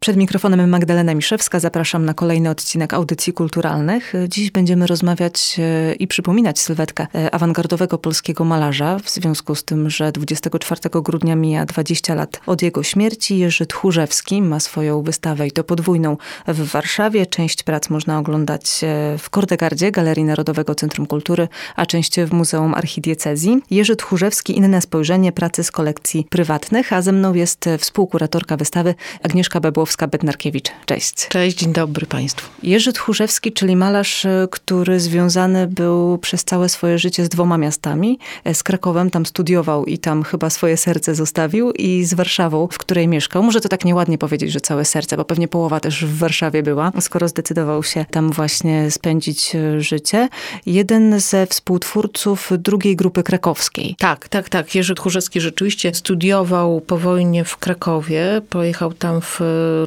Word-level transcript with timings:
Przed 0.00 0.16
mikrofonem 0.16 0.68
Magdalena 0.68 1.14
Miszewska. 1.14 1.60
Zapraszam 1.60 2.04
na 2.04 2.14
kolejny 2.14 2.50
odcinek 2.50 2.94
audycji 2.94 3.32
kulturalnych. 3.32 4.12
Dziś 4.28 4.50
będziemy 4.50 4.86
rozmawiać 4.86 5.56
e, 5.58 5.94
i 5.94 6.06
przypominać 6.06 6.58
sylwetkę 6.58 7.06
e, 7.14 7.34
awangardowego 7.34 7.98
polskiego 7.98 8.44
malarza, 8.44 8.98
w 8.98 9.10
związku 9.10 9.54
z 9.54 9.64
tym, 9.64 9.90
że 9.90 10.12
24 10.12 10.80
grudnia 11.02 11.36
mija 11.36 11.66
20 11.66 12.14
lat 12.14 12.40
od 12.46 12.62
jego 12.62 12.82
śmierci. 12.82 13.38
Jerzy 13.38 13.66
Tchórzewski 13.66 14.42
ma 14.42 14.60
swoją 14.60 15.02
wystawę 15.02 15.46
i 15.46 15.52
to 15.52 15.64
podwójną 15.64 16.16
w 16.48 16.70
Warszawie. 16.70 17.26
Część 17.26 17.62
prac 17.62 17.90
można 17.90 18.18
oglądać 18.18 18.84
e, 18.84 19.18
w 19.18 19.30
Kordegardzie, 19.30 19.90
Galerii 19.92 20.24
Narodowego 20.24 20.74
Centrum 20.74 21.06
Kultury, 21.06 21.48
a 21.76 21.86
część 21.86 22.20
w 22.20 22.32
Muzeum 22.32 22.74
Archidiecezji. 22.74 23.58
Jerzy 23.70 23.96
Tchórzewski, 23.96 24.56
inne 24.58 24.80
spojrzenie, 24.80 25.32
pracy 25.32 25.64
z 25.64 25.70
kolekcji 25.70 26.26
prywatnych, 26.30 26.92
a 26.92 27.02
ze 27.02 27.12
mną 27.12 27.34
jest 27.34 27.64
współkuratorka 27.78 28.56
wystawy 28.56 28.94
Agnieszka 29.22 29.60
Bebłowska 29.60 29.85
Bednarkiewicz. 30.10 30.70
Cześć. 30.86 31.28
Cześć, 31.28 31.56
dzień 31.56 31.72
dobry 31.72 32.06
Państwu. 32.06 32.50
Jerzy 32.62 32.92
Tchórzewski, 32.92 33.52
czyli 33.52 33.76
malarz, 33.76 34.24
e, 34.24 34.48
który 34.50 35.00
związany 35.00 35.66
był 35.66 36.18
przez 36.18 36.44
całe 36.44 36.68
swoje 36.68 36.98
życie 36.98 37.24
z 37.24 37.28
dwoma 37.28 37.58
miastami. 37.58 38.18
E, 38.44 38.54
z 38.54 38.62
Krakowem, 38.62 39.10
tam 39.10 39.26
studiował 39.26 39.84
i 39.84 39.98
tam 39.98 40.22
chyba 40.22 40.50
swoje 40.50 40.76
serce 40.76 41.14
zostawił 41.14 41.70
i 41.70 42.04
z 42.04 42.14
Warszawą, 42.14 42.68
w 42.72 42.78
której 42.78 43.08
mieszkał. 43.08 43.42
Może 43.42 43.60
to 43.60 43.68
tak 43.68 43.84
nieładnie 43.84 44.18
powiedzieć, 44.18 44.52
że 44.52 44.60
całe 44.60 44.84
serce, 44.84 45.16
bo 45.16 45.24
pewnie 45.24 45.48
połowa 45.48 45.80
też 45.80 46.04
w 46.04 46.18
Warszawie 46.18 46.62
była, 46.62 46.92
skoro 47.00 47.28
zdecydował 47.28 47.82
się 47.82 48.04
tam 48.10 48.30
właśnie 48.30 48.90
spędzić 48.90 49.54
e, 49.54 49.80
życie. 49.80 50.28
Jeden 50.66 51.20
ze 51.20 51.46
współtwórców 51.46 52.50
drugiej 52.58 52.96
grupy 52.96 53.22
krakowskiej. 53.22 53.96
Tak, 53.98 54.28
tak, 54.28 54.48
tak. 54.48 54.74
Jerzy 54.74 54.94
Tchórzewski 54.94 55.40
rzeczywiście 55.40 55.94
studiował 55.94 56.80
po 56.80 56.98
wojnie 56.98 57.44
w 57.44 57.56
Krakowie. 57.56 58.42
Pojechał 58.50 58.92
tam 58.92 59.20
w 59.20 59.40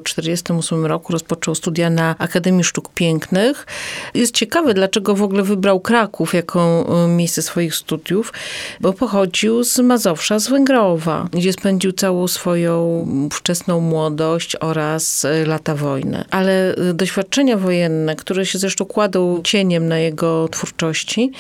1948 0.04 0.86
roku 0.86 1.14
rozpoczął 1.14 1.56
studia 1.56 1.90
na 1.90 2.16
Akademii 2.18 2.64
Sztuk 2.64 2.94
Pięknych. 2.94 3.66
Jest 4.14 4.36
ciekawy, 4.36 4.74
dlaczego 4.74 5.16
w 5.16 5.24
ogóle 5.24 5.44
wybrał 5.44 5.80
Kraków 5.80 6.34
jako 6.34 6.86
e, 7.06 7.08
miejsce 7.08 7.42
swoich 7.42 7.76
studiów, 7.76 8.34
bo 8.82 8.94
pochodził 8.94 9.64
z 9.64 9.80
Mazowsza, 9.80 10.40
z 10.40 10.48
Węgrowa, 10.48 11.28
gdzie 11.32 11.54
spędził 11.54 11.92
całą 11.92 12.28
swoją 12.28 13.08
wczesną 13.34 13.80
młodość 13.80 14.56
oraz 14.60 15.26
e, 15.26 15.46
lata 15.46 15.76
wojny. 15.76 16.24
Ale 16.32 16.76
e, 16.76 16.94
doświadczenia 16.94 17.58
wojenne, 17.58 18.16
które 18.16 18.46
się 18.46 18.60
zresztą 18.60 18.86
kładą 18.86 19.42
cieniem 19.44 19.88
na 19.88 20.00
jego 20.00 20.48
twórczości, 20.48 21.32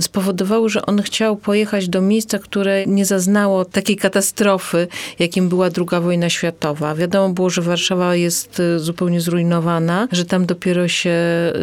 spowodowały, 0.00 0.70
że 0.70 0.86
on 0.86 1.02
chciał 1.02 1.36
pojechać 1.36 1.88
do 1.88 2.00
miejsca, 2.00 2.38
które 2.38 2.86
nie 2.86 3.04
zaznało 3.04 3.64
takiej 3.64 3.96
katastrofy, 3.96 4.88
jakim 5.18 5.48
była 5.48 5.66
II 5.66 6.02
wojna 6.02 6.30
światowa. 6.30 6.94
Wiadomo 6.94 7.34
było, 7.34 7.50
że 7.50 7.62
Warszawa 7.62 7.95
jest 8.14 8.60
y, 8.60 8.78
zupełnie 8.78 9.20
zrujnowana, 9.20 10.08
że 10.12 10.24
tam 10.24 10.46
dopiero 10.46 10.88
się 10.88 11.16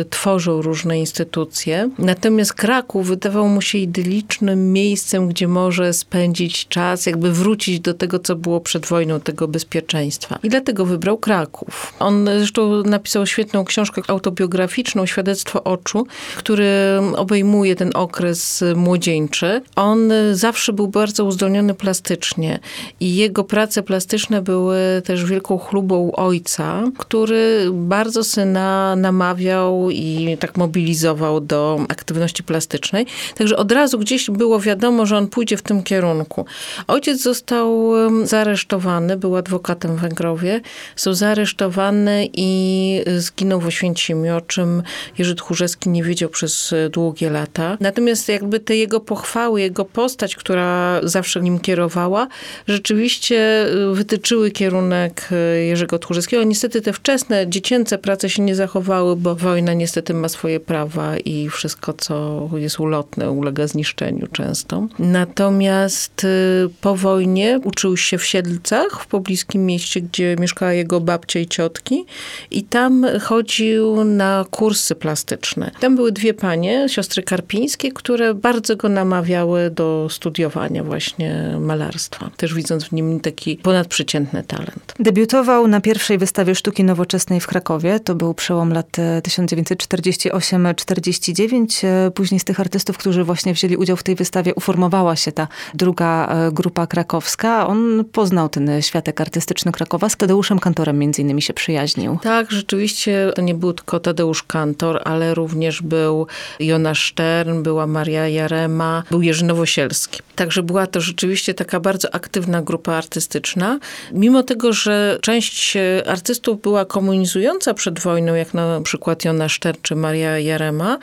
tworzą 0.09 0.61
różne 0.61 0.99
instytucje. 0.99 1.89
Natomiast 1.99 2.53
Kraków 2.53 3.07
wydawał 3.07 3.47
mu 3.47 3.61
się 3.61 3.77
idylicznym 3.77 4.73
miejscem, 4.73 5.27
gdzie 5.27 5.47
może 5.47 5.93
spędzić 5.93 6.67
czas, 6.67 7.05
jakby 7.05 7.31
wrócić 7.31 7.79
do 7.79 7.93
tego, 7.93 8.19
co 8.19 8.35
było 8.35 8.61
przed 8.61 8.85
wojną, 8.85 9.19
tego 9.19 9.47
bezpieczeństwa. 9.47 10.39
I 10.43 10.49
dlatego 10.49 10.85
wybrał 10.85 11.17
Kraków. 11.17 11.93
On 11.99 12.25
zresztą 12.37 12.83
napisał 12.83 13.25
świetną 13.25 13.65
książkę 13.65 14.01
autobiograficzną, 14.07 15.05
Świadectwo 15.05 15.63
oczu, 15.63 16.07
który 16.37 16.69
obejmuje 17.15 17.75
ten 17.75 17.91
okres 17.93 18.63
młodzieńczy. 18.75 19.61
On 19.75 20.11
zawsze 20.31 20.73
był 20.73 20.87
bardzo 20.87 21.25
uzdolniony 21.25 21.73
plastycznie 21.73 22.59
i 22.99 23.15
jego 23.15 23.43
prace 23.43 23.83
plastyczne 23.83 24.41
były 24.41 25.01
też 25.05 25.25
wielką 25.25 25.57
chlubą 25.57 26.11
ojca, 26.23 26.83
który 26.97 27.67
bardzo 27.71 28.23
syna 28.23 28.95
namawiał 28.95 29.89
i 29.91 30.37
tak 30.39 30.57
mobilizował 30.57 31.41
do 31.41 31.79
aktywności 31.89 32.43
plastycznej. 32.43 33.05
Także 33.35 33.57
od 33.57 33.71
razu 33.71 33.99
gdzieś 33.99 34.29
było 34.29 34.59
wiadomo, 34.59 35.05
że 35.05 35.17
on 35.17 35.27
pójdzie 35.27 35.57
w 35.57 35.61
tym 35.61 35.83
kierunku. 35.83 36.45
Ojciec 36.87 37.21
został 37.21 37.91
zaresztowany, 38.23 39.17
był 39.17 39.35
adwokatem 39.35 39.95
w 39.95 39.99
Węgrowie, 39.99 40.61
został 40.95 41.13
zaresztowany 41.13 42.29
i 42.33 43.01
zginął 43.17 43.59
w 43.59 43.67
Oświęcimiu, 43.67 44.35
o 44.35 44.41
czym 44.41 44.83
Jerzy 45.17 45.35
Tchórzewski 45.35 45.89
nie 45.89 46.03
wiedział 46.03 46.29
przez 46.29 46.73
długie 46.91 47.29
lata. 47.29 47.77
Natomiast 47.79 48.29
jakby 48.29 48.59
te 48.59 48.75
jego 48.75 48.99
pochwały, 48.99 49.61
jego 49.61 49.85
postać, 49.85 50.35
która 50.35 50.99
zawsze 51.03 51.41
nim 51.41 51.59
kierowała, 51.59 52.27
rzeczywiście 52.67 53.65
wytyczyły 53.93 54.51
kierunek 54.51 55.29
Jerzego 55.67 55.99
Tchórzewskiego 55.99 56.12
Tchórzewskiego. 56.13 56.43
Niestety 56.43 56.81
te 56.81 56.93
wczesne, 56.93 57.47
dziecięce 57.47 57.97
prace 57.97 58.29
się 58.29 58.41
nie 58.41 58.55
zachowały, 58.55 59.15
bo 59.15 59.35
wojna 59.35 59.73
niestety 59.73 60.13
ma 60.13 60.29
swoje 60.29 60.59
prawa 60.59 61.17
i 61.17 61.49
wszystko, 61.49 61.93
co 61.93 62.49
jest 62.55 62.79
ulotne, 62.79 63.31
ulega 63.31 63.67
zniszczeniu 63.67 64.27
często. 64.27 64.87
Natomiast 64.99 66.23
y, 66.23 66.69
po 66.81 66.95
wojnie 66.95 67.59
uczył 67.63 67.97
się 67.97 68.17
w 68.17 68.25
Siedlcach, 68.25 69.01
w 69.01 69.07
pobliskim 69.07 69.65
mieście, 69.65 70.01
gdzie 70.01 70.35
mieszkała 70.39 70.73
jego 70.73 70.99
babcia 70.99 71.39
i 71.39 71.47
ciotki 71.47 72.05
i 72.51 72.63
tam 72.63 73.05
chodził 73.21 74.03
na 74.03 74.45
kursy 74.51 74.95
plastyczne. 74.95 75.71
Tam 75.79 75.95
były 75.95 76.11
dwie 76.11 76.33
panie, 76.33 76.89
siostry 76.89 77.23
Karpińskie, 77.23 77.91
które 77.91 78.33
bardzo 78.33 78.75
go 78.75 78.89
namawiały 78.89 79.69
do 79.69 80.07
studiowania 80.11 80.83
właśnie 80.83 81.57
malarstwa. 81.59 82.29
Też 82.37 82.53
widząc 82.53 82.83
w 82.83 82.91
nim 82.91 83.19
taki 83.19 83.57
ponadprzeciętny 83.57 84.43
talent. 84.43 84.93
Debiutował 84.99 85.67
na 85.67 85.81
pierwszej 85.81 86.02
pierwszej 86.03 86.17
wystawie 86.17 86.55
sztuki 86.55 86.83
nowoczesnej 86.83 87.39
w 87.39 87.47
Krakowie. 87.47 87.99
To 87.99 88.15
był 88.15 88.33
przełom 88.33 88.73
lat 88.73 88.97
1948-49. 89.23 91.85
E, 91.85 92.05
e, 92.05 92.11
później 92.11 92.39
z 92.39 92.43
tych 92.43 92.59
artystów, 92.59 92.97
którzy 92.97 93.23
właśnie 93.23 93.53
wzięli 93.53 93.77
udział 93.77 93.97
w 93.97 94.03
tej 94.03 94.15
wystawie, 94.15 94.55
uformowała 94.55 95.15
się 95.15 95.31
ta 95.31 95.47
druga 95.73 96.27
e, 96.27 96.51
grupa 96.51 96.87
krakowska. 96.87 97.67
On 97.67 98.05
poznał 98.11 98.49
ten 98.49 98.81
światek 98.81 99.21
artystyczny 99.21 99.71
Krakowa. 99.71 100.09
Z 100.09 100.17
Tadeuszem 100.17 100.59
Kantorem 100.59 100.99
między 100.99 101.21
innymi 101.21 101.41
się 101.41 101.53
przyjaźnił. 101.53 102.19
Tak, 102.23 102.51
rzeczywiście 102.51 103.31
to 103.35 103.41
nie 103.41 103.55
był 103.55 103.73
tylko 103.73 103.99
Tadeusz 103.99 104.43
Kantor, 104.43 105.01
ale 105.05 105.33
również 105.33 105.81
był 105.81 106.27
Jonasz 106.59 107.11
Stern, 107.11 107.63
była 107.63 107.87
Maria 107.87 108.27
Jarema, 108.27 109.03
był 109.11 109.21
Jerzy 109.21 109.45
Nowosielski. 109.45 110.19
Także 110.35 110.63
była 110.63 110.87
to 110.87 111.01
rzeczywiście 111.01 111.53
taka 111.53 111.79
bardzo 111.79 112.15
aktywna 112.15 112.61
grupa 112.61 112.93
artystyczna. 112.93 113.79
Mimo 114.11 114.43
tego, 114.43 114.73
że 114.73 115.17
część 115.21 115.77
artystów 116.05 116.61
była 116.61 116.85
komunizująca 116.85 117.73
przed 117.73 117.99
wojną, 117.99 118.35
jak 118.35 118.53
na 118.53 118.81
przykład 118.81 119.25
Jona 119.25 119.49
Szter 119.49 119.75
czy 119.81 119.95
Maria 119.95 120.39
Jarema, 120.39 120.97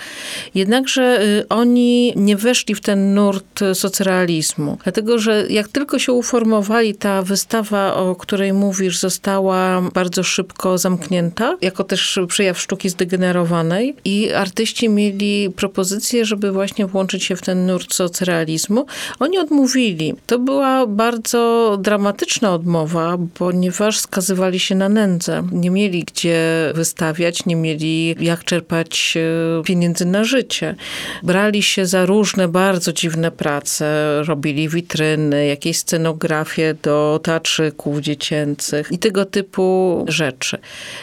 jednakże 0.54 1.22
y, 1.22 1.48
oni 1.48 2.12
nie 2.16 2.36
weszli 2.36 2.74
w 2.74 2.80
ten 2.80 3.14
nurt 3.14 3.60
socrealizmu. 3.74 4.78
Dlatego, 4.84 5.18
że 5.18 5.46
jak 5.50 5.68
tylko 5.68 5.98
się 5.98 6.12
uformowali, 6.12 6.94
ta 6.94 7.22
wystawa, 7.22 7.94
o 7.94 8.14
której 8.14 8.52
mówisz, 8.52 8.98
została 8.98 9.82
bardzo 9.94 10.22
szybko 10.22 10.78
zamknięta, 10.78 11.56
jako 11.60 11.84
też 11.84 12.18
przejaw 12.28 12.60
sztuki 12.60 12.88
zdegenerowanej 12.88 13.96
i 14.04 14.32
artyści 14.32 14.88
mieli 14.88 15.50
propozycję, 15.56 16.24
żeby 16.24 16.52
właśnie 16.52 16.86
włączyć 16.86 17.24
się 17.24 17.36
w 17.36 17.42
ten 17.42 17.66
nurt 17.66 17.94
socrealizmu. 17.94 18.86
Oni 19.20 19.38
odmówili. 19.38 20.14
To 20.26 20.38
była 20.38 20.86
bardzo 20.86 21.76
dramatyczna 21.80 22.54
odmowa, 22.54 23.18
ponieważ 23.34 23.98
skazywali 23.98 24.60
się 24.60 24.74
na 24.80 24.88
nędzę. 24.88 25.42
Nie 25.52 25.70
mieli 25.70 26.04
gdzie 26.04 26.72
wystawiać, 26.74 27.46
nie 27.46 27.56
mieli 27.56 28.16
jak 28.20 28.44
czerpać 28.44 29.14
e, 29.16 29.62
pieniędzy 29.62 30.04
na 30.04 30.24
życie. 30.24 30.74
Brali 31.22 31.62
się 31.62 31.86
za 31.86 32.06
różne 32.06 32.48
bardzo 32.48 32.92
dziwne 32.92 33.30
prace, 33.30 33.84
robili 34.26 34.68
witryny, 34.68 35.46
jakieś 35.46 35.78
scenografie 35.78 36.74
do 36.82 37.20
teatrzyków 37.22 38.00
dziecięcych 38.00 38.92
i 38.92 38.98
tego 38.98 39.24
typu 39.24 40.04
rzeczy. 40.08 40.58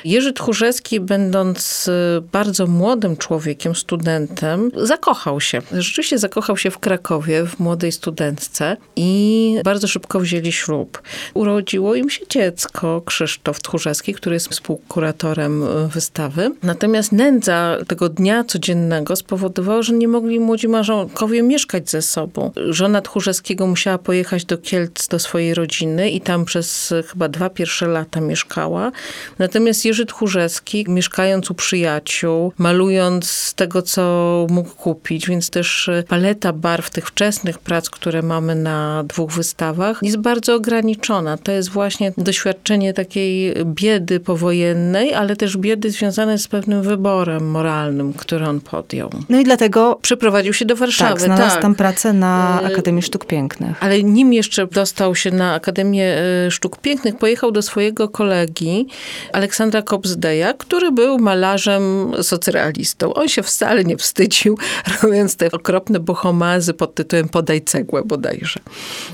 Jerzy 0.05 0.33
Tchórzewski, 0.33 0.99
będąc 0.99 1.89
e, 1.89 2.21
bardzo 2.31 2.67
młodym 2.67 3.17
człowiekiem, 3.17 3.75
studentem, 3.75 4.71
zakochał 4.75 5.41
się. 5.41 5.61
Rzeczywiście 5.71 6.17
zakochał 6.17 6.57
się 6.57 6.71
w 6.71 6.79
Krakowie, 6.79 7.45
w 7.45 7.59
młodej 7.59 7.91
studentce 7.91 8.77
i 8.95 9.59
bardzo 9.63 9.87
szybko 9.87 10.19
wzięli 10.19 10.51
ślub. 10.51 11.01
Urodziło 11.33 11.95
im 11.95 12.09
się 12.09 12.27
dziecko, 12.29 13.01
Krzysztof 13.05 13.56
Krzysztof 13.57 13.61
Tchórzewski, 13.61 14.13
który 14.13 14.33
jest 14.33 14.47
współkuratorem 14.49 15.63
e, 15.63 15.87
wystawy. 15.87 16.51
Natomiast 16.63 17.11
nędza 17.11 17.77
tego 17.87 18.09
dnia 18.09 18.43
codziennego 18.43 19.15
spowodowała, 19.15 19.81
że 19.81 19.93
nie 19.93 20.07
mogli 20.07 20.39
młodzi 20.39 20.67
małżonkowie 20.67 21.43
mieszkać 21.43 21.89
ze 21.89 22.01
sobą. 22.01 22.51
Żona 22.69 23.01
Tchórzewskiego 23.01 23.67
musiała 23.67 23.97
pojechać 23.97 24.45
do 24.45 24.57
Kielc 24.57 25.07
do 25.07 25.19
swojej 25.19 25.53
rodziny 25.53 26.09
i 26.09 26.21
tam 26.21 26.45
przez 26.45 26.93
chyba 27.07 27.29
dwa 27.29 27.49
pierwsze 27.49 27.87
lata 27.87 28.21
mieszkała. 28.21 28.91
Natomiast 29.39 29.85
Jerzy 29.85 30.05
Tchórzewski, 30.05 30.85
mieszkając 30.87 31.51
u 31.51 31.53
przyjaciół, 31.53 32.53
malując 32.57 33.29
z 33.29 33.53
tego, 33.53 33.81
co 33.81 34.47
mógł 34.49 34.69
kupić, 34.69 35.27
więc 35.27 35.49
też 35.49 35.89
paleta 36.07 36.53
barw 36.53 36.89
tych 36.89 37.07
wczesnych 37.07 37.59
prac, 37.59 37.89
które 37.89 38.21
mamy 38.21 38.55
na 38.55 39.03
dwóch 39.03 39.31
wystawach, 39.31 39.99
jest 40.01 40.17
bardzo 40.17 40.55
ograniczona. 40.55 41.37
To 41.37 41.51
jest 41.51 41.69
właśnie 41.69 42.13
doświadczenie 42.17 42.93
takiej 42.93 43.46
biedy 43.65 44.19
powojennej, 44.19 45.13
ale 45.13 45.35
też 45.35 45.57
biedy 45.57 45.91
związane 45.91 46.37
z 46.37 46.47
pewnym 46.47 46.81
wyborem 46.81 47.49
moralnym, 47.49 48.13
który 48.13 48.45
on 48.45 48.61
podjął. 48.61 49.09
No 49.29 49.39
i 49.39 49.43
dlatego 49.43 49.99
przeprowadził 50.01 50.53
się 50.53 50.65
do 50.65 50.75
Warszawy. 50.75 51.11
Tak, 51.11 51.21
znalazł 51.21 51.53
tak. 51.53 51.61
tam 51.61 51.75
pracę 51.75 52.13
na 52.13 52.61
e, 52.61 52.65
Akademii 52.65 53.01
Sztuk 53.01 53.25
Pięknych. 53.25 53.83
Ale 53.83 54.03
nim 54.03 54.33
jeszcze 54.33 54.67
dostał 54.67 55.15
się 55.15 55.31
na 55.31 55.53
Akademię 55.53 56.17
e, 56.47 56.51
Sztuk 56.51 56.77
Pięknych, 56.77 57.17
pojechał 57.17 57.51
do 57.51 57.61
swojego 57.61 58.09
kolegi 58.09 58.87
Aleksandra 59.33 59.81
Kobzdeja, 59.81 60.53
który 60.53 60.91
był 60.91 61.19
malarzem 61.19 62.11
socrealistą. 62.21 63.13
On 63.13 63.27
się 63.27 63.43
wcale 63.43 63.83
nie 63.83 63.97
wstydził, 63.97 64.57
robiąc 65.01 65.35
te 65.35 65.51
okropne 65.51 65.99
bohomazy 65.99 66.73
pod 66.73 66.95
tytułem 66.95 67.29
Podaj 67.29 67.61
cegłę 67.61 68.01
bodajże. 68.05 68.59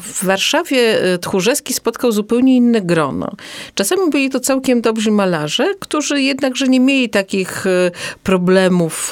W 0.02 0.26
Warszawie 0.26 1.02
e, 1.02 1.18
Tchórzewski 1.18 1.74
spotkał 1.74 2.12
zupełnie 2.12 2.56
inne 2.56 2.82
grono. 2.82 3.32
Czasami 3.76 4.10
byli 4.10 4.23
to 4.30 4.40
całkiem 4.40 4.81
dobrzy 4.81 5.12
malarze, 5.12 5.74
którzy 5.80 6.22
jednakże 6.22 6.68
nie 6.68 6.80
mieli 6.80 7.10
takich 7.10 7.68
e, 7.68 7.92
problemów 8.24 9.12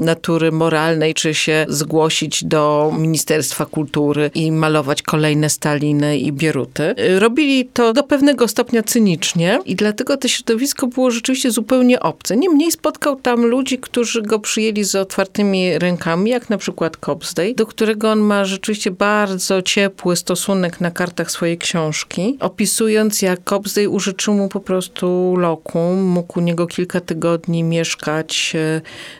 natury 0.00 0.52
moralnej, 0.52 1.14
czy 1.14 1.34
się 1.34 1.66
zgłosić 1.68 2.44
do 2.44 2.92
Ministerstwa 2.98 3.66
Kultury 3.66 4.30
i 4.34 4.52
malować 4.52 5.02
kolejne 5.02 5.50
Staliny 5.50 6.18
i 6.18 6.32
Bieruty. 6.32 6.82
E, 6.82 7.18
robili 7.18 7.64
to 7.64 7.92
do 7.92 8.02
pewnego 8.02 8.48
stopnia 8.48 8.82
cynicznie 8.82 9.58
i 9.64 9.76
dlatego 9.76 10.16
to 10.16 10.28
środowisko 10.28 10.86
było 10.86 11.10
rzeczywiście 11.10 11.50
zupełnie 11.50 12.00
obce. 12.00 12.36
Niemniej 12.36 12.72
spotkał 12.72 13.16
tam 13.16 13.46
ludzi, 13.46 13.78
którzy 13.78 14.22
go 14.22 14.38
przyjęli 14.38 14.84
z 14.84 14.94
otwartymi 14.94 15.78
rękami, 15.78 16.30
jak 16.30 16.50
na 16.50 16.58
przykład 16.58 16.96
Cobsday, 16.96 17.54
do 17.54 17.66
którego 17.66 18.10
on 18.10 18.20
ma 18.20 18.44
rzeczywiście 18.44 18.90
bardzo 18.90 19.62
ciepły 19.62 20.16
stosunek 20.16 20.80
na 20.80 20.90
kartach 20.90 21.30
swojej 21.30 21.58
książki, 21.58 22.36
opisując 22.40 23.22
jak 23.22 23.40
Cobsday 23.44 23.88
użyczył 23.88 24.34
mu 24.34 24.45
po 24.48 24.60
prostu 24.60 25.34
lokum, 25.38 26.02
mógł 26.02 26.38
u 26.38 26.42
niego 26.42 26.66
kilka 26.66 27.00
tygodni 27.00 27.62
mieszkać 27.62 28.52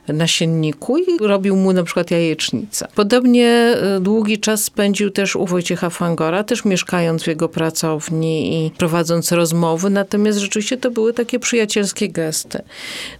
e, 0.08 0.12
na 0.12 0.26
sienniku 0.26 0.98
i 0.98 1.04
robił 1.20 1.56
mu 1.56 1.72
na 1.72 1.82
przykład 1.82 2.10
jajecznicę. 2.10 2.88
Podobnie 2.94 3.48
e, 3.48 4.00
długi 4.00 4.38
czas 4.38 4.64
spędził 4.64 5.10
też 5.10 5.36
u 5.36 5.46
Wojciecha 5.46 5.90
Fangora, 5.90 6.44
też 6.44 6.64
mieszkając 6.64 7.22
w 7.22 7.26
jego 7.26 7.48
pracowni 7.48 8.66
i 8.66 8.70
prowadząc 8.70 9.32
rozmowy, 9.32 9.90
natomiast 9.90 10.38
rzeczywiście 10.38 10.76
to 10.76 10.90
były 10.90 11.12
takie 11.12 11.38
przyjacielskie 11.38 12.08
gesty. 12.08 12.62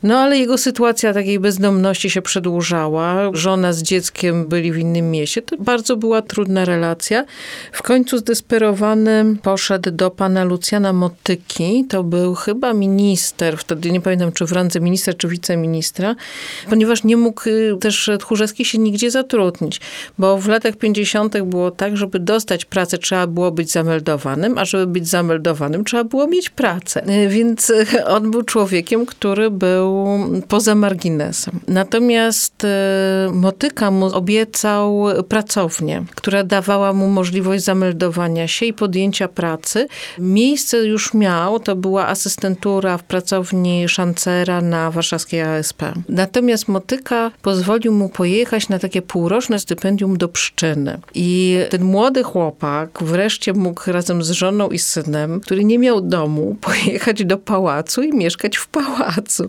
No 0.02 0.18
ale 0.18 0.38
jego 0.38 0.58
sytuacja 0.58 1.14
takiej 1.14 1.40
bezdomności 1.40 2.10
się 2.10 2.22
przedłużała. 2.22 3.30
Żona 3.32 3.72
z 3.72 3.82
dzieckiem 3.82 4.46
byli 4.46 4.72
w 4.72 4.78
innym 4.78 5.10
mieście. 5.10 5.42
To 5.42 5.56
bardzo 5.58 5.96
była 5.96 6.22
trudna 6.22 6.64
relacja. 6.64 7.24
W 7.72 7.82
końcu 7.82 8.18
zdesperowany 8.18 9.36
poszedł 9.42 9.90
do 9.90 10.10
pana 10.10 10.44
Lucjana 10.44 10.92
Motyki. 10.92 11.84
To 11.96 12.04
był 12.04 12.34
chyba 12.34 12.72
minister, 12.72 13.58
wtedy 13.58 13.90
nie 13.90 14.00
pamiętam 14.00 14.32
czy 14.32 14.46
w 14.46 14.52
randze 14.52 14.81
ministra, 14.81 15.14
czy 15.14 15.28
wiceministra, 15.28 16.16
ponieważ 16.70 17.04
nie 17.04 17.16
mógł 17.16 17.48
y, 17.48 17.76
też 17.81 18.10
Tchórzewski 18.20 18.64
się 18.64 18.78
nigdzie 18.78 19.10
zatrudnić, 19.10 19.81
bo 20.19 20.38
w 20.38 20.48
latach 20.48 20.76
50. 20.76 21.43
było 21.43 21.70
tak, 21.70 21.96
żeby 21.96 22.19
dostać 22.19 22.64
pracę 22.64 22.98
trzeba 22.98 23.26
było 23.26 23.50
być 23.50 23.70
zameldowanym, 23.70 24.58
a 24.58 24.64
żeby 24.64 24.87
być 24.87 25.08
zameldowanym 25.08 25.84
trzeba 25.84 26.04
było 26.04 26.26
mieć 26.26 26.50
pracę. 26.50 27.08
Y, 27.08 27.28
więc 27.28 27.70
y, 27.70 27.87
on 28.16 28.31
był 28.31 28.42
człowiekiem, 28.42 29.06
który 29.06 29.50
był 29.50 30.06
poza 30.49 30.75
marginesem. 30.75 31.60
Natomiast 31.69 32.66
Motyka 33.32 33.90
mu 33.90 34.06
obiecał 34.06 35.04
pracownię, 35.28 36.04
która 36.14 36.44
dawała 36.44 36.92
mu 36.92 37.08
możliwość 37.08 37.64
zameldowania 37.64 38.49
się 38.49 38.66
i 38.66 38.72
podjęcia 38.72 39.28
pracy. 39.28 39.88
Miejsce 40.19 40.87
już 40.87 41.14
miał, 41.14 41.60
to 41.60 41.76
była 41.86 42.06
asystentura 42.06 42.98
w 42.98 43.02
pracowni 43.02 43.88
szancera 43.88 44.60
na 44.60 44.90
warszawskiej 44.90 45.40
ASP. 45.42 45.82
Natomiast 46.08 46.68
Motyka 46.68 47.30
pozwolił 47.42 47.92
mu 47.92 48.08
pojechać 48.08 48.68
na 48.68 48.78
takie 48.78 49.02
półroczne 49.02 49.58
stypendium 49.58 50.18
do 50.18 50.28
Pszczyny. 50.28 50.98
I 51.14 51.58
ten 51.70 51.84
młody 51.84 52.22
chłopak 52.22 52.98
wreszcie 53.02 53.52
mógł 53.52 53.92
razem 53.92 54.22
z 54.22 54.30
żoną 54.30 54.68
i 54.68 54.78
synem, 54.78 55.40
który 55.40 55.64
nie 55.64 55.78
miał 55.78 56.00
domu, 56.00 56.56
pojechać 56.68 57.24
do 57.24 57.38
pałacu 57.38 58.02
i 58.02 58.12
mieszkać 58.16 58.56
w 58.56 58.66
pałacu. 58.66 59.48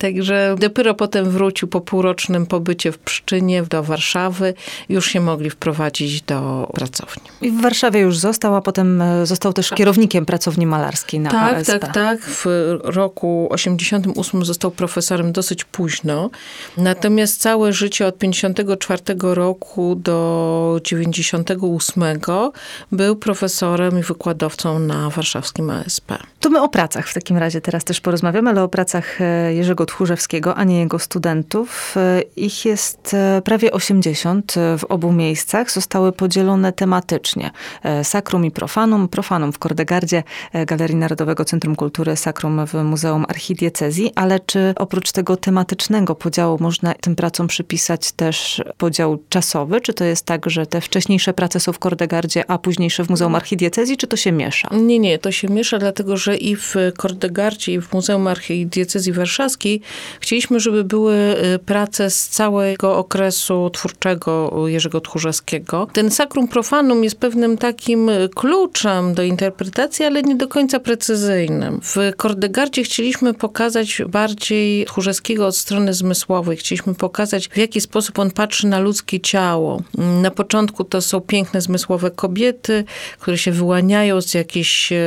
Także 0.00 0.56
dopiero 0.58 0.94
potem 0.94 1.30
wrócił 1.30 1.68
po 1.68 1.80
półrocznym 1.80 2.46
pobycie 2.46 2.92
w 2.92 2.98
Pszczynie 2.98 3.62
do 3.62 3.82
Warszawy. 3.82 4.54
Już 4.88 5.06
się 5.06 5.20
mogli 5.20 5.50
wprowadzić 5.50 6.22
do 6.22 6.70
pracowni. 6.74 7.22
I 7.40 7.50
w 7.50 7.60
Warszawie 7.60 8.00
już 8.00 8.18
został, 8.18 8.54
a 8.54 8.60
potem 8.60 9.02
e, 9.02 9.26
został 9.26 9.52
też 9.52 9.68
tak. 9.68 9.78
kierownikiem 9.78 10.26
pracowni 10.26 10.66
malarskiej 10.66 11.20
na 11.20 11.30
tak, 11.30 11.56
ASP. 11.56 11.65
Tak, 11.66 11.92
tak, 11.92 12.20
W 12.20 12.46
roku 12.84 13.48
88 13.50 14.44
został 14.44 14.70
profesorem 14.70 15.32
dosyć 15.32 15.64
późno. 15.64 16.30
Natomiast 16.76 17.40
całe 17.40 17.72
życie 17.72 18.06
od 18.06 18.18
54 18.18 19.02
roku 19.20 19.94
do 19.94 20.80
98 20.84 22.02
był 22.92 23.16
profesorem 23.16 23.98
i 23.98 24.02
wykładowcą 24.02 24.78
na 24.78 25.10
warszawskim 25.10 25.70
ASP. 25.70 26.12
To 26.40 26.50
my 26.50 26.62
o 26.62 26.68
pracach 26.68 27.08
w 27.08 27.14
takim 27.14 27.36
razie 27.36 27.60
teraz 27.60 27.84
też 27.84 28.00
porozmawiamy, 28.00 28.50
ale 28.50 28.62
o 28.62 28.68
pracach 28.68 29.20
e, 29.20 29.54
Jerzego 29.54 29.86
Tchórzewskiego, 29.86 30.54
a 30.54 30.64
nie 30.64 30.80
jego 30.80 30.98
studentów. 30.98 31.94
E, 31.96 32.22
ich 32.36 32.64
jest 32.64 33.16
prawie 33.44 33.72
80 33.72 34.54
w 34.78 34.84
obu 34.84 35.12
miejscach. 35.12 35.70
Zostały 35.70 36.12
podzielone 36.12 36.72
tematycznie. 36.72 37.50
Sakrum 38.02 38.44
i 38.44 38.50
profanum. 38.50 39.08
Profanum 39.08 39.52
w 39.52 39.58
Kordegardzie, 39.58 40.22
e, 40.52 40.66
Galerii 40.66 40.96
Narodowego 40.96 41.44
Centrum 41.44 41.55
Kultury 41.76 42.16
Sakrum 42.16 42.66
w 42.66 42.74
Muzeum 42.74 43.24
Archidiecezji, 43.28 44.12
ale 44.14 44.40
czy 44.40 44.74
oprócz 44.76 45.12
tego 45.12 45.36
tematycznego 45.36 46.14
podziału 46.14 46.58
można 46.60 46.94
tym 46.94 47.16
pracom 47.16 47.46
przypisać 47.46 48.12
też 48.12 48.62
podział 48.78 49.18
czasowy? 49.28 49.80
Czy 49.80 49.94
to 49.94 50.04
jest 50.04 50.24
tak, 50.24 50.50
że 50.50 50.66
te 50.66 50.80
wcześniejsze 50.80 51.32
prace 51.32 51.60
są 51.60 51.72
w 51.72 51.78
Kordegardzie, 51.78 52.50
a 52.50 52.58
późniejsze 52.58 53.04
w 53.04 53.10
Muzeum 53.10 53.34
Archidiecezji, 53.34 53.96
czy 53.96 54.06
to 54.06 54.16
się 54.16 54.32
miesza? 54.32 54.68
Nie, 54.72 54.98
nie, 54.98 55.18
to 55.18 55.32
się 55.32 55.48
miesza, 55.48 55.78
dlatego 55.78 56.16
że 56.16 56.36
i 56.36 56.56
w 56.56 56.74
Kordegardzie, 56.96 57.72
i 57.72 57.80
w 57.80 57.92
Muzeum 57.92 58.26
Archidiecezji 58.26 59.12
Warszawskiej 59.12 59.80
chcieliśmy, 60.20 60.60
żeby 60.60 60.84
były 60.84 61.14
e, 61.14 61.58
prace 61.58 62.10
z 62.10 62.28
całego 62.28 62.98
okresu 62.98 63.70
twórczego 63.70 64.52
Jerzego 64.68 65.00
Tchórzewskiego. 65.00 65.88
Ten 65.92 66.10
Sakrum 66.10 66.48
Profanum 66.48 67.04
jest 67.04 67.18
pewnym 67.18 67.58
takim 67.58 68.10
kluczem 68.34 69.14
do 69.14 69.22
interpretacji, 69.22 70.04
ale 70.04 70.22
nie 70.22 70.34
do 70.34 70.48
końca 70.48 70.80
precyzyjnym. 70.80 71.45
W 71.82 72.12
Kordegardzie 72.16 72.82
chcieliśmy 72.82 73.34
pokazać 73.34 74.02
bardziej 74.08 74.86
Tchórzewskiego 74.86 75.46
od 75.46 75.56
strony 75.56 75.94
zmysłowej. 75.94 76.56
Chcieliśmy 76.56 76.94
pokazać, 76.94 77.48
w 77.48 77.56
jaki 77.56 77.80
sposób 77.80 78.18
on 78.18 78.30
patrzy 78.30 78.66
na 78.66 78.78
ludzkie 78.78 79.20
ciało. 79.20 79.82
Na 80.22 80.30
początku 80.30 80.84
to 80.84 81.00
są 81.00 81.20
piękne, 81.20 81.60
zmysłowe 81.60 82.10
kobiety, 82.10 82.84
które 83.20 83.38
się 83.38 83.52
wyłaniają 83.52 84.20
z 84.20 84.34
jakichś 84.34 84.92
e, 84.92 84.98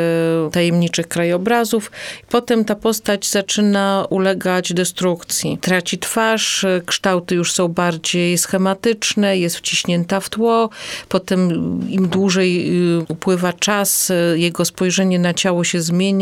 tajemniczych 0.52 1.08
krajobrazów. 1.08 1.92
Potem 2.30 2.66
ta 2.66 2.76
postać 2.76 3.28
zaczyna 3.28 4.06
ulegać 4.10 4.74
destrukcji. 4.74 5.58
Traci 5.62 5.98
twarz, 5.98 6.66
kształty 6.86 7.36
już 7.36 7.54
są 7.54 7.68
bardziej 7.68 8.38
schematyczne, 8.38 9.38
jest 9.38 9.58
wciśnięta 9.58 10.20
w 10.20 10.30
tło. 10.30 10.70
Potem 11.10 11.50
im 11.90 12.08
dłużej 12.08 12.70
y, 12.98 13.06
upływa 13.08 13.54
czas, 13.54 14.10
y, 14.10 14.40
jego 14.40 14.66
spojrzenie 14.66 15.20
na 15.20 15.34
ciało 15.34 15.64
się 15.64 15.82
zmienia. 15.82 16.19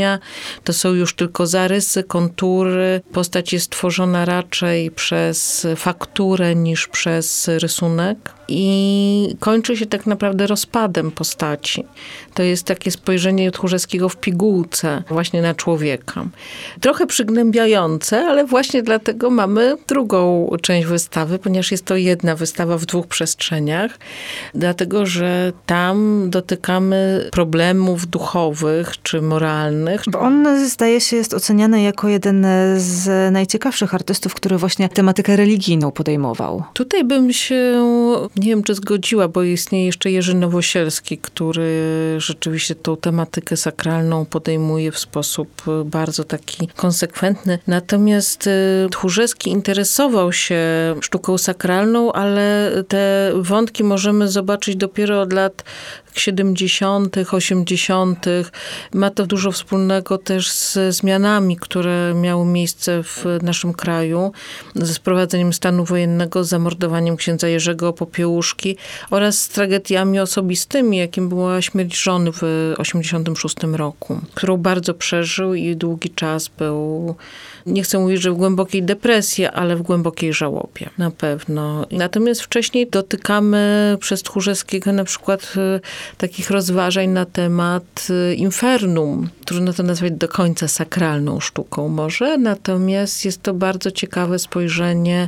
To 0.63 0.73
są 0.73 0.93
już 0.93 1.15
tylko 1.15 1.47
zarysy, 1.47 2.03
kontury. 2.03 3.01
Postać 3.13 3.53
jest 3.53 3.69
tworzona 3.69 4.25
raczej 4.25 4.91
przez 4.91 5.67
fakturę 5.75 6.55
niż 6.55 6.87
przez 6.87 7.47
rysunek. 7.47 8.36
I 8.47 9.35
kończy 9.39 9.77
się 9.77 9.85
tak 9.85 10.05
naprawdę 10.05 10.47
rozpadem 10.47 11.11
postaci. 11.11 11.83
To 12.33 12.43
jest 12.43 12.63
takie 12.63 12.91
spojrzenie 12.91 13.51
Tchórzewskiego 13.51 14.09
w 14.09 14.17
pigułce 14.17 15.03
właśnie 15.09 15.41
na 15.41 15.53
człowieka. 15.53 16.25
Trochę 16.81 17.07
przygnębiające, 17.07 18.27
ale 18.27 18.45
właśnie 18.45 18.83
dlatego 18.83 19.29
mamy 19.29 19.75
drugą 19.87 20.49
część 20.61 20.87
wystawy, 20.87 21.39
ponieważ 21.39 21.71
jest 21.71 21.85
to 21.85 21.95
jedna 21.95 22.35
wystawa 22.35 22.77
w 22.77 22.85
dwóch 22.85 23.07
przestrzeniach, 23.07 23.99
dlatego 24.55 25.05
że 25.05 25.53
tam 25.65 26.25
dotykamy 26.29 27.29
problemów 27.31 28.07
duchowych 28.07 29.01
czy 29.03 29.21
moralnych. 29.21 30.03
Bo 30.07 30.19
on 30.19 30.67
zdaje 30.69 31.01
się 31.01 31.15
jest 31.15 31.33
oceniany 31.33 31.81
jako 31.81 32.07
jeden 32.07 32.45
z 32.77 33.33
najciekawszych 33.33 33.95
artystów, 33.95 34.33
który 34.33 34.57
właśnie 34.57 34.89
tematykę 34.89 35.35
religijną 35.35 35.91
podejmował. 35.91 36.63
Tutaj 36.73 37.03
bym 37.03 37.33
się, 37.33 37.83
nie 38.37 38.47
wiem 38.49 38.63
czy 38.63 38.75
zgodziła, 38.75 39.27
bo 39.27 39.43
istnieje 39.43 39.85
jeszcze 39.85 40.11
Jerzy 40.11 40.33
Nowosielski, 40.33 41.17
który 41.17 42.15
rzeczywiście 42.17 42.75
tą 42.75 42.97
tematykę 42.97 43.57
sakralną 43.57 44.25
podejmuje 44.25 44.91
w 44.91 44.99
sposób 44.99 45.63
bardzo 45.85 46.23
taki 46.23 46.67
konsekwentny. 46.67 47.59
Natomiast 47.67 48.47
y, 48.47 48.51
Tchórzewski 48.91 49.49
interesował 49.49 50.33
się 50.33 50.59
sztuką 51.01 51.37
sakralną, 51.37 52.13
ale 52.13 52.71
te 52.87 53.31
wątki 53.35 53.83
możemy 53.83 54.27
zobaczyć 54.27 54.75
dopiero 54.75 55.21
od 55.21 55.33
lat 55.33 55.63
70., 56.19 57.15
80. 57.31 58.25
Ma 58.93 59.09
to 59.09 59.25
dużo 59.25 59.51
wspólnego 59.51 60.17
też 60.17 60.51
ze 60.51 60.91
zmianami, 60.91 61.57
które 61.57 62.13
miały 62.15 62.45
miejsce 62.45 63.03
w 63.03 63.25
naszym 63.41 63.73
kraju, 63.73 64.31
ze 64.75 64.93
sprowadzeniem 64.93 65.53
stanu 65.53 65.85
wojennego, 65.85 66.43
z 66.43 66.49
zamordowaniem 66.49 67.17
księdza 67.17 67.47
Jerzego 67.47 67.93
Popiełuszki 67.93 68.77
oraz 69.09 69.41
z 69.41 69.49
tragediami 69.49 70.19
osobistymi, 70.19 70.97
jakim 70.97 71.29
była 71.29 71.61
śmierć 71.61 71.97
żony 71.97 72.31
w 72.31 72.43
86 72.77 73.55
roku, 73.73 74.21
którą 74.33 74.57
bardzo 74.57 74.93
przeżył 74.93 75.53
i 75.53 75.75
długi 75.75 76.09
czas 76.09 76.47
był 76.47 77.15
nie 77.67 77.83
chcę 77.83 77.99
mówić, 77.99 78.21
że 78.21 78.31
w 78.31 78.35
głębokiej 78.35 78.83
depresji, 78.83 79.45
ale 79.45 79.75
w 79.75 79.81
głębokiej 79.81 80.33
żałobie, 80.33 80.89
na 80.97 81.11
pewno. 81.11 81.87
Natomiast 81.91 82.41
wcześniej 82.41 82.87
dotykamy 82.89 83.97
przez 83.99 84.23
Tchórzewskiego 84.23 84.91
na 84.91 85.03
przykład 85.03 85.53
takich 86.17 86.51
rozważań 86.51 87.09
na 87.09 87.25
temat 87.25 88.07
y, 88.09 88.35
infernum. 88.35 89.29
Trudno 89.45 89.73
to 89.73 89.83
nazwać 89.83 90.11
do 90.11 90.27
końca 90.27 90.67
sakralną 90.67 91.39
sztuką 91.39 91.89
może, 91.89 92.37
natomiast 92.37 93.25
jest 93.25 93.43
to 93.43 93.53
bardzo 93.53 93.91
ciekawe 93.91 94.39
spojrzenie 94.39 95.27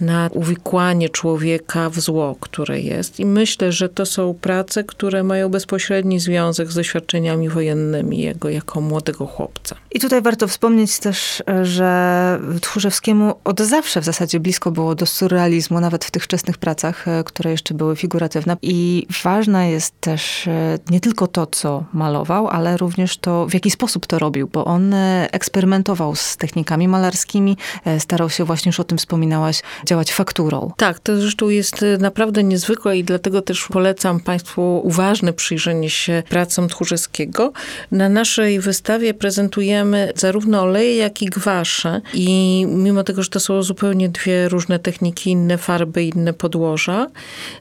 na 0.00 0.30
uwikłanie 0.32 1.08
człowieka 1.08 1.90
w 1.90 2.00
zło, 2.00 2.36
które 2.40 2.80
jest. 2.80 3.20
I 3.20 3.26
myślę, 3.26 3.72
że 3.72 3.88
to 3.88 4.06
są 4.06 4.34
prace, 4.34 4.84
które 4.84 5.22
mają 5.22 5.48
bezpośredni 5.48 6.20
związek 6.20 6.72
z 6.72 6.74
doświadczeniami 6.74 7.48
wojennymi 7.48 8.18
jego 8.18 8.48
jako 8.48 8.80
młodego 8.80 9.26
chłopca. 9.26 9.76
I 9.90 10.00
tutaj 10.00 10.22
warto 10.22 10.48
wspomnieć 10.48 10.98
też, 10.98 11.42
że 11.62 12.20
Tchórzewskiemu 12.60 13.34
od 13.44 13.60
zawsze 13.60 14.00
w 14.00 14.04
zasadzie 14.04 14.40
blisko 14.40 14.70
było 14.70 14.94
do 14.94 15.06
surrealizmu, 15.06 15.80
nawet 15.80 16.04
w 16.04 16.10
tych 16.10 16.24
wczesnych 16.24 16.58
pracach, 16.58 17.08
e, 17.08 17.24
które 17.24 17.50
jeszcze 17.50 17.74
były 17.74 17.96
figuratywne. 17.96 18.56
I 18.62 19.06
ważne 19.24 19.70
jest 19.70 19.99
też 20.00 20.48
e, 20.48 20.78
nie 20.90 21.00
tylko 21.00 21.26
to, 21.26 21.46
co 21.46 21.84
malował, 21.92 22.48
ale 22.48 22.76
również 22.76 23.18
to, 23.18 23.46
w 23.46 23.54
jaki 23.54 23.70
sposób 23.70 24.06
to 24.06 24.18
robił, 24.18 24.48
bo 24.52 24.64
on 24.64 24.94
e, 24.94 25.28
eksperymentował 25.32 26.16
z 26.16 26.36
technikami 26.36 26.88
malarskimi, 26.88 27.56
starał 27.98 28.30
się 28.30 28.44
właśnie, 28.44 28.68
już 28.68 28.80
o 28.80 28.84
tym 28.84 28.98
wspominałaś, 28.98 29.62
działać 29.86 30.12
fakturą. 30.12 30.72
Tak, 30.76 31.00
to 31.00 31.20
zresztą 31.20 31.48
jest 31.48 31.84
naprawdę 31.98 32.44
niezwykłe 32.44 32.98
i 32.98 33.04
dlatego 33.04 33.42
też 33.42 33.68
polecam 33.72 34.20
Państwu 34.20 34.80
uważne 34.84 35.32
przyjrzenie 35.32 35.90
się 35.90 36.22
pracom 36.28 36.68
Tchórzewskiego. 36.68 37.52
Na 37.90 38.08
naszej 38.08 38.60
wystawie 38.60 39.14
prezentujemy 39.14 40.12
zarówno 40.16 40.60
oleje, 40.60 40.96
jak 40.96 41.22
i 41.22 41.26
gwasze 41.26 42.00
i 42.14 42.64
mimo 42.68 43.04
tego, 43.04 43.22
że 43.22 43.30
to 43.30 43.40
są 43.40 43.62
zupełnie 43.62 44.08
dwie 44.08 44.48
różne 44.48 44.78
techniki, 44.78 45.30
inne 45.30 45.58
farby, 45.58 46.04
inne 46.04 46.32
podłoża, 46.32 47.06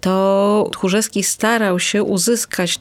to 0.02 0.70
Tchórzewski 0.72 1.24
starał 1.24 1.80
się 1.80 2.04
uzyskać 2.04 2.29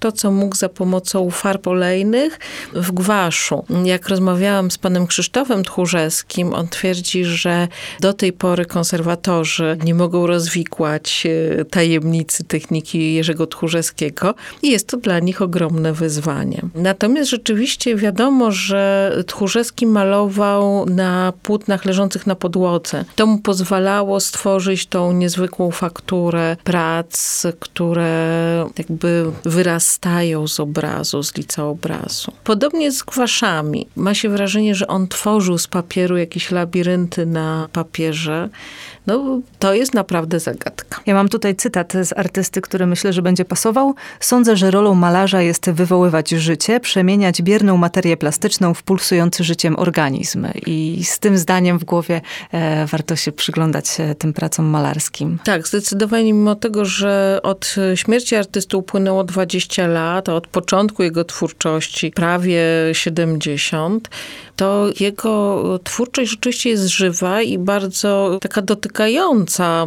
to, 0.01 0.13
co 0.13 0.31
mógł 0.31 0.57
za 0.57 0.69
pomocą 0.69 1.31
farb 1.31 1.67
olejnych 1.67 2.39
w 2.75 2.93
gwaszu. 2.93 3.65
Jak 3.85 4.09
rozmawiałam 4.09 4.71
z 4.71 4.79
panem 4.79 5.07
Krzysztofem 5.07 5.65
Tchórzewskim, 5.65 6.55
on 6.55 6.69
twierdzi, 6.69 7.25
że 7.25 7.69
do 8.01 8.13
tej 8.13 8.33
pory 8.33 8.67
konserwatorzy 8.67 9.79
nie 9.85 9.95
mogą 9.95 10.27
rozwikłać 10.27 11.27
e, 11.61 11.65
tajemnicy 11.65 12.45
techniki 12.45 13.15
Jerzego 13.15 13.47
Tchórzewskiego 13.47 14.35
i 14.63 14.71
jest 14.71 14.89
to 14.89 14.97
dla 14.97 15.19
nich 15.19 15.43
ogromne 15.43 15.93
wyzwanie. 15.93 16.63
Natomiast 16.75 17.31
rzeczywiście 17.31 17.97
wiadomo, 17.97 18.53
że 18.53 19.13
Tchórzewski 19.27 19.87
malował 19.87 20.87
na 20.87 21.33
płótnach 21.43 21.85
leżących 21.85 22.27
na 22.27 22.35
podłodze. 22.35 23.05
To 23.17 23.27
mu 23.27 23.39
pozwalało 23.39 24.21
stworzyć 24.21 24.87
tą 24.87 25.13
niezwykłą 25.13 25.71
fakturę 25.71 26.57
prac, 26.65 27.47
które 27.61 28.19
jakby 28.79 29.25
wyrastają 29.45 30.49
z 30.49 30.61
obrazu, 30.61 31.23
z 31.23 31.37
lica 31.37 31.65
obrazu. 31.65 32.33
Podobnie 32.45 32.93
z 32.93 33.03
gwaszami. 33.03 33.87
Ma 33.97 34.15
się 34.15 34.29
wrażenie, 34.29 34.75
że 34.75 34.87
on 34.87 35.09
tworzył 35.09 35.59
z 35.59 35.67
papieru 35.67 36.17
jakieś 36.17 36.51
labirynty 36.51 37.27
na 37.27 37.69
papierze. 37.73 38.49
No, 39.09 39.41
to 39.59 39.75
jest 39.75 39.95
naprawdę 39.95 40.41
zagadka. 40.41 41.01
Ja 41.07 41.15
mam 41.15 41.29
tutaj 41.29 41.57
cytat 41.57 41.93
z 41.93 42.13
artysty, 42.19 42.61
który 42.61 42.87
myślę, 42.87 43.13
że 43.13 43.23
będzie 43.23 43.45
pasował. 43.45 43.95
Sądzę, 44.21 44.57
że 44.57 44.71
rolą 44.71 44.95
malarza 44.95 45.43
jest 45.43 45.71
wywoływać 45.71 46.31
życie, 46.31 46.81
przemieniać 46.81 47.43
bierną 47.43 47.77
materię 47.77 48.17
plastyczną 48.17 48.75
w 48.75 48.83
pulsujący 48.83 49.45
życiem 49.45 49.79
organizm. 49.79 50.47
I 50.67 51.05
z 51.05 51.19
tym 51.19 51.39
zdaniem 51.39 51.79
w 51.79 51.85
głowie 51.85 52.21
e, 52.53 52.87
warto 52.87 53.17
się 53.17 53.33
przyglądać 53.33 54.01
e, 54.01 54.15
tym 54.15 54.33
pracom 54.33 54.67
malarskim. 54.67 55.39
Tak, 55.45 55.69
zdecydowanie 55.69 56.33
mimo 56.33 56.55
tego, 56.55 56.85
że 56.85 57.41
od 57.43 57.75
śmierci 57.95 58.37
artysty 58.37 58.77
upłynęło 58.77 59.25
20 59.25 59.87
lat, 59.87 60.29
a 60.29 60.35
od 60.35 60.47
początku 60.47 61.03
jego 61.03 61.25
twórczości 61.25 62.11
prawie 62.11 62.63
70, 62.93 64.09
to 64.57 64.87
jego 65.01 65.63
twórczość 65.85 66.31
rzeczywiście 66.31 66.71
jest 66.71 66.87
żywa 66.87 67.43
i 67.43 67.59
bardzo 67.59 68.39
taka 68.41 68.63
dotykająca, 68.63 68.98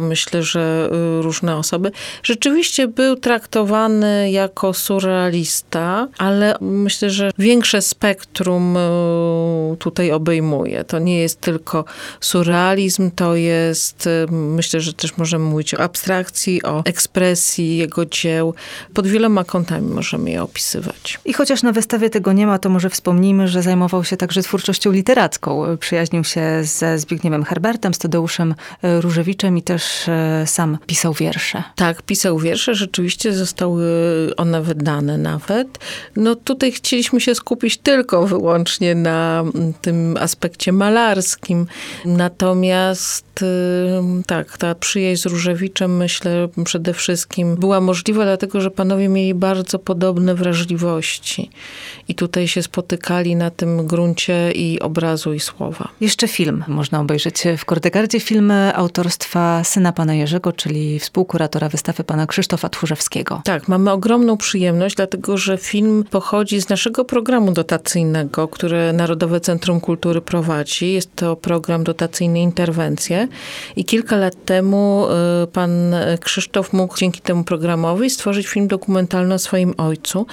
myślę, 0.00 0.42
że 0.42 0.90
y, 1.18 1.22
różne 1.22 1.56
osoby. 1.56 1.92
Rzeczywiście 2.22 2.88
był 2.88 3.16
traktowany 3.16 4.30
jako 4.30 4.74
surrealista, 4.74 6.08
ale 6.18 6.54
myślę, 6.60 7.10
że 7.10 7.30
większe 7.38 7.82
spektrum 7.82 8.76
y, 8.76 9.76
tutaj 9.78 10.12
obejmuje. 10.12 10.84
To 10.84 10.98
nie 10.98 11.18
jest 11.18 11.40
tylko 11.40 11.84
surrealizm, 12.20 13.10
to 13.10 13.36
jest, 13.36 14.06
y, 14.06 14.26
myślę, 14.30 14.80
że 14.80 14.92
też 14.92 15.16
możemy 15.16 15.44
mówić 15.44 15.74
o 15.74 15.80
abstrakcji, 15.80 16.62
o 16.62 16.82
ekspresji 16.84 17.76
jego 17.76 18.06
dzieł. 18.06 18.54
Pod 18.94 19.06
wieloma 19.06 19.44
kątami 19.44 19.88
możemy 19.88 20.30
je 20.30 20.42
opisywać. 20.42 21.18
I 21.24 21.32
chociaż 21.32 21.62
na 21.62 21.72
wystawie 21.72 22.10
tego 22.10 22.32
nie 22.32 22.46
ma, 22.46 22.58
to 22.58 22.68
może 22.68 22.90
wspomnijmy, 22.90 23.48
że 23.48 23.62
zajmował 23.62 24.04
się 24.04 24.16
także 24.16 24.42
twórczością 24.42 24.92
literacką. 24.92 25.62
Przyjaźnił 25.80 26.24
się 26.24 26.60
ze 26.62 26.98
Zbigniewem 26.98 27.44
Herbertem, 27.44 27.94
z 27.94 27.98
Tadeuszem 27.98 28.54
Różewiczem 29.02 29.58
i 29.58 29.62
też 29.62 30.08
e, 30.08 30.44
sam 30.46 30.78
pisał 30.86 31.12
wiersze. 31.12 31.62
Tak, 31.76 32.02
pisał 32.02 32.38
wiersze, 32.38 32.74
rzeczywiście 32.74 33.32
zostały 33.32 33.84
one 34.36 34.62
wydane 34.62 35.18
nawet. 35.18 35.68
No 36.16 36.34
tutaj 36.34 36.72
chcieliśmy 36.72 37.20
się 37.20 37.34
skupić 37.34 37.76
tylko 37.76 38.26
wyłącznie 38.26 38.94
na 38.94 39.44
tym 39.80 40.16
aspekcie 40.20 40.72
malarskim. 40.72 41.66
Natomiast 42.04 43.31
tak, 44.26 44.58
ta 44.58 44.74
przyjaźń 44.74 45.22
z 45.22 45.26
Różewiczem 45.26 45.96
myślę 45.96 46.48
przede 46.64 46.94
wszystkim 46.94 47.56
była 47.56 47.80
możliwa, 47.80 48.24
dlatego 48.24 48.60
że 48.60 48.70
panowie 48.70 49.08
mieli 49.08 49.34
bardzo 49.34 49.78
podobne 49.78 50.34
wrażliwości. 50.34 51.50
I 52.08 52.14
tutaj 52.14 52.48
się 52.48 52.62
spotykali 52.62 53.36
na 53.36 53.50
tym 53.50 53.86
gruncie 53.86 54.52
i 54.52 54.80
obrazu, 54.80 55.32
i 55.32 55.40
słowa. 55.40 55.88
Jeszcze 56.00 56.28
film 56.28 56.64
można 56.68 57.00
obejrzeć 57.00 57.44
w 57.58 57.64
Kordegardzie. 57.64 58.20
Film 58.20 58.52
autorstwa 58.74 59.64
syna 59.64 59.92
pana 59.92 60.14
Jerzego, 60.14 60.52
czyli 60.52 60.98
współkuratora 60.98 61.68
wystawy 61.68 62.04
pana 62.04 62.26
Krzysztofa 62.26 62.68
Tchórzewskiego. 62.68 63.42
Tak, 63.44 63.68
mamy 63.68 63.90
ogromną 63.90 64.36
przyjemność, 64.36 64.96
dlatego 64.96 65.36
że 65.36 65.58
film 65.58 66.04
pochodzi 66.10 66.60
z 66.60 66.68
naszego 66.68 67.04
programu 67.04 67.52
dotacyjnego, 67.52 68.48
który 68.48 68.92
Narodowe 68.92 69.40
Centrum 69.40 69.80
Kultury 69.80 70.20
prowadzi. 70.20 70.92
Jest 70.92 71.16
to 71.16 71.36
program 71.36 71.84
dotacyjny 71.84 72.40
Interwencje 72.40 73.21
i 73.76 73.84
kilka 73.84 74.16
lat 74.16 74.44
temu 74.44 75.06
y, 75.42 75.46
pan 75.46 75.94
Krzysztof 76.20 76.72
mógł 76.72 76.96
dzięki 76.96 77.20
temu 77.20 77.44
programowi 77.44 78.10
stworzyć 78.10 78.46
film 78.46 78.68
dokumentalny 78.68 79.34
o 79.34 79.38
swoim 79.38 79.74
ojcu. 79.76 80.26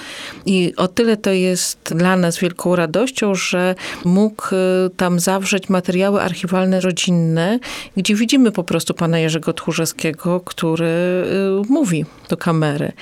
I 0.46 0.72
o 0.76 0.88
tyle 0.88 1.16
to 1.16 1.30
jest 1.30 1.78
dla 1.84 2.16
nas 2.16 2.38
wielką 2.38 2.76
radością, 2.76 3.34
że 3.34 3.74
mógł 4.04 4.54
y, 4.54 4.90
tam 4.96 5.20
zawrzeć 5.20 5.68
materiały 5.68 6.22
archiwalne 6.22 6.80
rodzinne, 6.80 7.58
gdzie 7.96 8.14
widzimy 8.14 8.52
po 8.52 8.64
prostu 8.64 8.94
pana 8.94 9.18
Jerzego 9.18 9.52
Tchórzewskiego, 9.52 10.40
który 10.40 10.86
y, 10.86 11.72
mówi 11.72 12.04
do 12.30 12.36
kamery. 12.36 12.92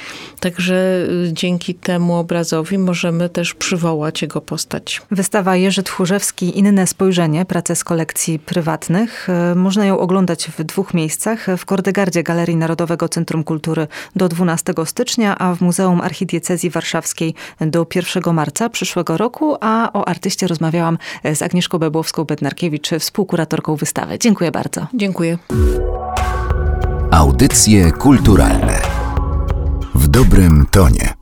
Także 0.41 1.07
y, 1.29 1.33
dzięki 1.33 1.75
temu 1.75 2.17
obrazowi 2.17 2.79
możemy 2.79 3.29
też 3.29 3.55
przywołać 3.55 4.23
jego 4.23 4.41
postać. 4.41 5.03
Wystawa 5.11 5.57
Jerzy 5.57 5.83
Tchórzewski 5.83 6.59
Inne 6.59 6.87
spojrzenie, 6.87 7.45
prace 7.45 7.77
z 7.77 7.85
kolekcji 7.85 8.39
prywatnych. 8.39 9.29
Y, 9.53 9.55
można 9.55 9.87
ją 9.87 9.99
oglądać 9.99 10.51
w 10.59 10.65
dwóch 10.65 10.95
miejscach. 10.95 11.47
W 11.59 11.65
Kordegardzie 11.65 12.23
Galerii 12.23 12.57
Narodowego 12.57 13.09
Centrum 13.09 13.45
Kultury 13.45 13.87
do 14.17 14.29
12 14.29 14.75
stycznia, 14.85 15.39
a 15.39 15.55
w 15.55 15.61
Muzeum 15.61 16.01
Archidiecezji 16.01 16.71
Warszawskiej 16.71 17.35
do 17.61 17.87
1 17.95 18.35
marca 18.35 18.69
przyszłego 18.69 19.17
roku, 19.17 19.57
a 19.61 19.91
o 19.93 20.09
artyście 20.09 20.47
rozmawiałam 20.47 20.99
z 21.35 21.43
Agnieszką 21.43 21.79
Bebłowską-Bednarkiewicz, 21.79 22.99
współkuratorką 22.99 23.77
wystawy. 23.77 24.19
Dziękuję 24.19 24.51
bardzo. 24.51 24.87
Dziękuję. 24.95 25.39
Audycje 27.11 27.93
kulturalne 27.93 28.98
w 29.95 30.09
dobrym 30.09 30.67
tonie. 30.71 31.18